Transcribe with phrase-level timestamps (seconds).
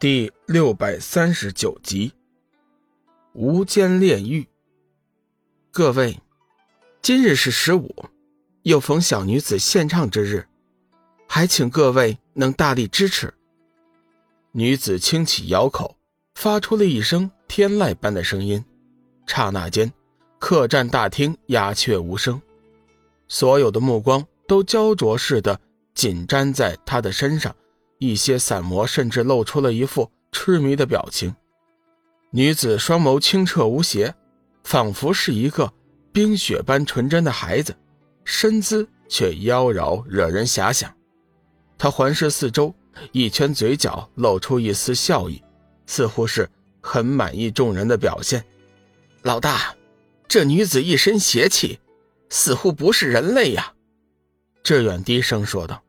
[0.00, 2.14] 第六百三十九集，
[3.34, 4.48] 无间炼狱。
[5.70, 6.18] 各位，
[7.02, 8.06] 今日是十五，
[8.62, 10.48] 又逢小女子献唱之日，
[11.28, 13.34] 还请各位能大力支持。
[14.52, 15.98] 女子轻启咬口，
[16.34, 18.64] 发出了一声天籁般的声音。
[19.26, 19.92] 刹那间，
[20.38, 22.40] 客栈大厅鸦雀无声，
[23.28, 25.60] 所有的目光都焦灼似的
[25.92, 27.54] 紧粘在她的身上。
[28.00, 31.36] 一些散魔甚至露出了一副痴迷的表情。
[32.30, 34.14] 女子双眸清澈无邪，
[34.64, 35.70] 仿佛是一个
[36.10, 37.76] 冰雪般纯真的孩子，
[38.24, 40.90] 身姿却妖娆惹人遐想。
[41.76, 42.74] 她环视四周，
[43.12, 45.42] 一圈嘴角露出一丝笑意，
[45.86, 46.48] 似乎是
[46.80, 48.42] 很满意众人的表现。
[49.22, 49.74] 老大，
[50.26, 51.78] 这女子一身邪气，
[52.30, 53.74] 似乎不是人类呀。
[54.62, 55.82] 志远低声说道。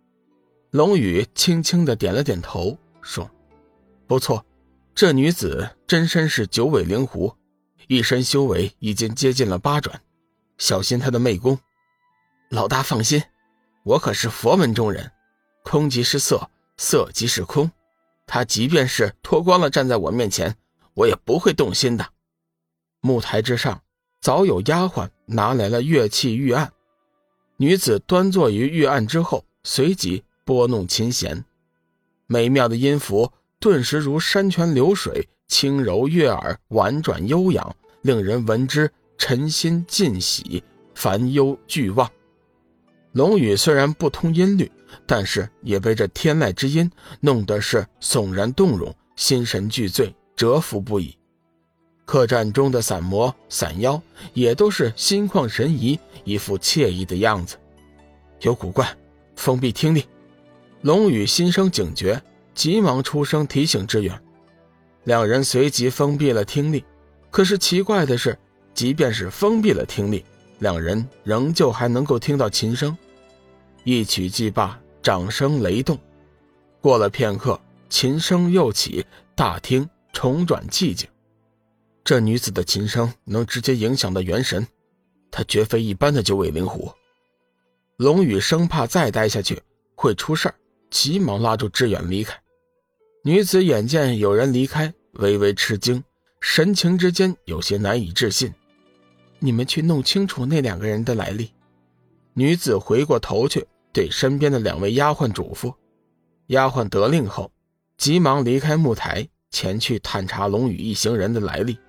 [0.72, 3.30] 龙宇轻轻的点了点头，说
[4.08, 4.46] ：“不错，
[4.96, 7.36] 这女子真身是九尾灵狐，
[7.88, 10.02] 一身修为已经接近了八转，
[10.58, 11.60] 小心她的媚功。
[12.52, 13.22] 老大放心，
[13.84, 15.12] 我可是佛门中人，
[15.66, 17.70] 空即是色，色即是空。
[18.26, 20.56] 她即便是脱光了站在我面前，
[20.94, 22.14] 我也不会动心的。”
[23.04, 23.82] 木台之上
[24.22, 26.72] 早有丫鬟拿来了乐器玉案，
[27.58, 30.24] 女子端坐于玉案之后，随即。
[30.52, 31.46] 拨弄琴弦，
[32.28, 40.62] 美妙的音符顿时如山泉流水，轻柔悦耳，婉转悠扬，令人闻之沉心尽喜，
[40.94, 42.12] 烦忧俱忘。
[43.14, 44.70] 龙宇虽然不通音律，
[45.06, 46.92] 但是也被这天籁之音
[47.22, 51.18] 弄得是悚然动容，心神俱醉，折服不已。
[52.04, 54.02] 客栈中的散魔散妖
[54.34, 57.56] 也都是心旷神怡，一副惬意的样子。
[58.42, 58.94] 有古怪，
[59.38, 60.04] 封闭听力。
[60.82, 62.20] 龙宇心生警觉，
[62.56, 64.20] 急忙出声提醒志远。
[65.04, 66.84] 两人随即封闭了听力。
[67.30, 68.38] 可是奇怪的是，
[68.74, 70.26] 即便是封闭了听力，
[70.60, 72.98] 两人仍旧还能够听到琴声。
[73.84, 75.98] 一曲既罢，掌声雷动。
[76.82, 79.06] 过了片刻，琴声又起，
[79.36, 81.08] 大厅重转寂静。
[82.04, 84.68] 这女子的琴声能直接影响到元神，
[85.30, 86.92] 她绝非一般的九尾灵狐。
[87.98, 89.62] 龙宇生怕再待下去
[89.96, 90.56] 会出事儿。
[90.92, 92.38] 急忙拉住志远离开。
[93.24, 96.04] 女子眼见有人离开，微微吃惊，
[96.42, 98.54] 神情之间有些难以置信。
[99.40, 101.52] 你们去弄清楚那两个人的来历。
[102.34, 105.74] 女子回过头去，对身边的两位丫鬟嘱咐。
[106.48, 107.52] 丫鬟得令后，
[107.98, 111.80] 急忙离开木台，前去探查龙宇一行人的来历。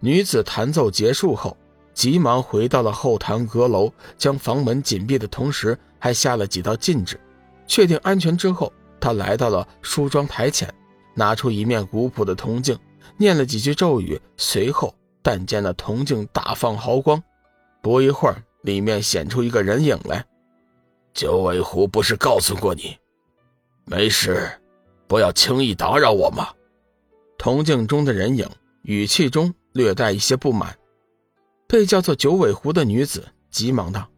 [0.00, 1.56] 女子弹奏结束后，
[1.92, 7.20] 急忙回到了后堂阁楼，将房门紧闭的同时，还下了几道禁制。
[7.66, 10.72] 确定安全之后，他来到了梳妆台前，
[11.14, 12.78] 拿出一面古朴的铜镜，
[13.16, 17.22] 念了几句咒语，随后但见那铜镜大放豪光，
[17.82, 20.24] 不一会儿，里面显出一个人影来。
[21.12, 22.96] 九尾狐不是告诉过你，
[23.84, 24.50] 没事，
[25.06, 26.48] 不要轻易打扰我吗？
[27.38, 28.48] 铜镜中的人影
[28.82, 30.76] 语气中略带一些不满。
[31.66, 34.08] 被叫做九尾狐的女子急忙道：“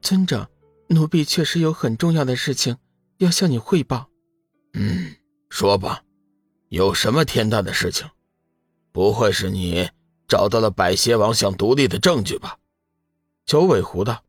[0.00, 0.48] 尊者。”
[0.94, 2.78] 奴婢确实有很重要的事情
[3.18, 4.08] 要向你汇报。
[4.72, 5.14] 嗯，
[5.50, 6.02] 说吧，
[6.68, 8.08] 有什么天大的事情？
[8.92, 9.90] 不会是你
[10.28, 12.58] 找到了百邪王想独立的证据吧？
[13.44, 14.24] 九尾狐道：“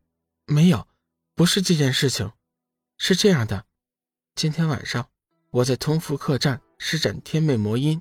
[0.46, 0.86] 没有，
[1.34, 2.30] 不是这件事情。
[2.98, 3.64] 是这样的，
[4.34, 5.06] 今天晚上
[5.50, 8.00] 我在同福客栈施展天魅魔音，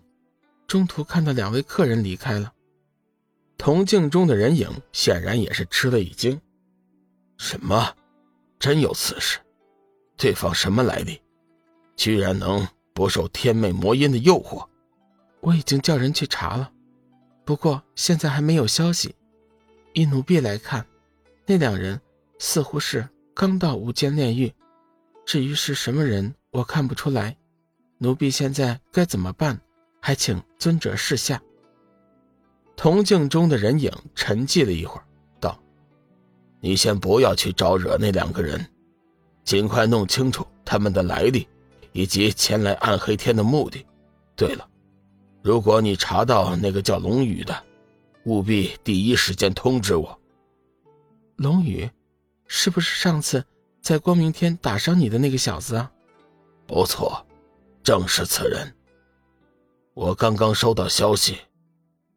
[0.68, 2.54] 中途看到两位客人离开了。
[3.58, 6.40] 铜镜中的人影显然也是吃了一惊。
[7.38, 7.96] 什么？
[8.60, 9.40] 真有此事，
[10.18, 11.22] 对方什么来历？
[11.96, 14.68] 居然能不受天魅魔音的诱惑？
[15.42, 16.72] 我已经叫人去查了，
[17.44, 19.16] 不过现在还没有消息。
[19.94, 20.86] 依奴婢来看，
[21.46, 22.02] 那两人
[22.40, 24.54] 似乎是刚到无间炼狱，
[25.26, 27.38] 至于是什么人，我看不出来。
[27.98, 29.60] 奴婢现在该怎么办？
[30.02, 31.42] 还请尊者示下。
[32.76, 35.08] 铜镜中的人影沉寂了一会儿。
[36.66, 38.66] 你先不要去招惹那两个人，
[39.44, 41.48] 尽快弄清楚他们的来历，
[41.92, 43.86] 以及前来暗黑天的目的。
[44.36, 44.68] 对了，
[45.44, 47.56] 如果你查到那个叫龙宇的，
[48.24, 50.20] 务必第一时间通知我。
[51.36, 51.88] 龙宇，
[52.48, 53.46] 是不是上次
[53.80, 55.92] 在光明天打伤你的那个小子啊？
[56.66, 57.24] 不错，
[57.84, 58.74] 正是此人。
[59.94, 61.38] 我刚刚收到消息，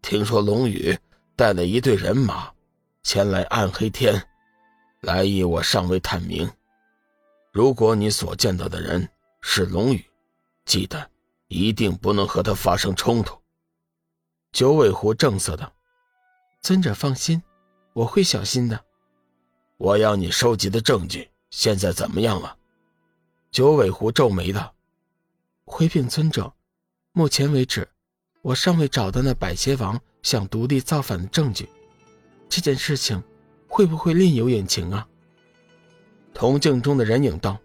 [0.00, 0.96] 听说龙宇
[1.36, 2.50] 带了一队人马
[3.02, 4.18] 前来暗黑天。
[5.00, 6.50] 来意我尚未探明，
[7.52, 9.08] 如果你所见到的人
[9.40, 10.04] 是龙宇，
[10.64, 11.08] 记得
[11.46, 13.38] 一定不能和他发生冲突。
[14.50, 15.72] 九尾狐正色道
[16.62, 17.40] ：“尊者放心，
[17.92, 18.84] 我会小心的。
[19.76, 22.56] 我要你收集的证据现在怎么样了？”
[23.52, 24.74] 九尾狐皱眉道
[25.64, 26.52] ：“回禀尊者，
[27.12, 27.88] 目前为止，
[28.42, 31.68] 我尚未找到那百邪王想独立造反的证据。
[32.48, 33.22] 这件事情
[33.78, 35.06] 会不会另有隐情啊？”
[36.34, 37.56] 铜镜中的人影道：“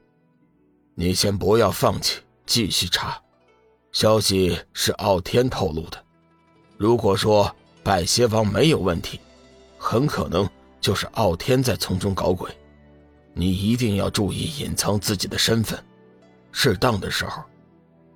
[0.94, 3.20] 你先不要放弃，继续查。
[3.92, 5.98] 消息是傲天透露的。
[6.78, 7.52] 如果说
[7.82, 9.20] 百邪王没有问题，
[9.80, 10.48] 很可能
[10.80, 12.52] 就是傲天在从中搞鬼。
[13.34, 15.84] 你一定要注意隐藏自己的身份。
[16.52, 17.42] 适当的时候，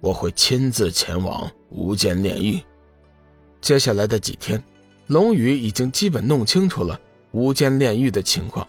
[0.02, 2.64] 我会亲自前往无间炼狱。”
[3.60, 4.64] 接下来的几天，
[5.08, 7.00] 龙宇已经基本弄清楚了
[7.32, 8.68] 无间炼狱的情况。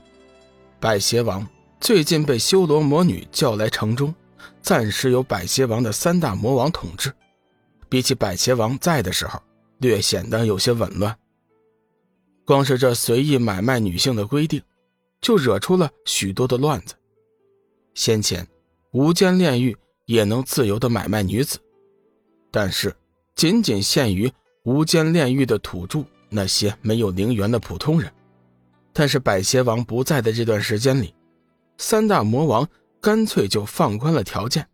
[0.81, 1.47] 百邪王。
[1.81, 4.13] 最近被修罗魔女叫来城中，
[4.61, 7.15] 暂时由百邪王的三大魔王统治。
[7.89, 9.41] 比起百邪王在的时候，
[9.79, 11.17] 略显得有些紊乱。
[12.45, 14.61] 光是这随意买卖女性的规定，
[15.21, 16.97] 就惹出了许多的乱子。
[17.95, 18.45] 先前
[18.91, 19.77] 无间炼狱
[20.07, 21.61] 也能自由的买卖女子，
[22.51, 22.95] 但是
[23.37, 24.31] 仅仅限于
[24.65, 28.13] 无间炼狱的土著那些没有灵缘的普通人。
[28.99, 31.15] 但是百邪王不在的这段时间里。
[31.77, 32.69] 三大魔王
[33.01, 34.67] 干脆就放宽了条件，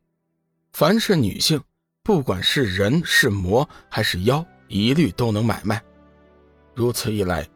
[0.72, 1.60] 凡是女性，
[2.02, 5.82] 不管是人是魔还是妖，一律都能买卖。
[6.72, 7.46] 如此一来，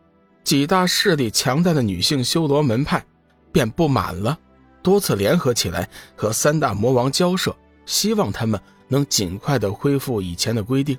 [0.45, 3.03] 几大势力强大的女性修罗门派
[3.51, 4.39] 便不满了，
[4.83, 7.57] 多次联合起来和三大魔王交涉，
[7.87, 10.99] 希望他们能尽快的恢复以前的规定。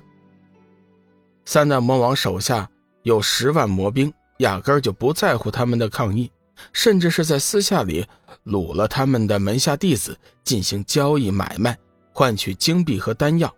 [1.44, 2.68] 三大魔王手下
[3.04, 6.30] 有十万魔兵，压根就不在乎他们的抗议。
[6.74, 8.06] 甚至是在私下里
[8.44, 10.14] 掳了他们的门下弟子
[10.44, 11.78] 进行交易买卖，
[12.12, 13.50] 换取金币和丹药。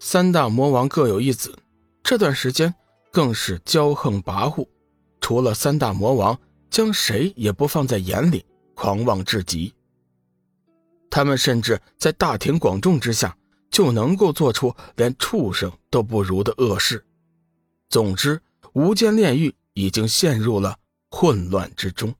[0.00, 1.56] 三大魔王各有一子，
[2.02, 2.74] 这段时间
[3.12, 4.66] 更是骄横跋扈，
[5.20, 6.36] 除了三大魔王，
[6.68, 8.44] 将谁也不放在眼里，
[8.74, 9.72] 狂妄至极。
[11.08, 13.36] 他们甚至在大庭广众之下
[13.70, 17.04] 就能够做出连畜生都不如的恶事。
[17.88, 18.40] 总之，
[18.72, 20.78] 无间炼狱已经陷入了。
[21.12, 22.14] 混乱之中。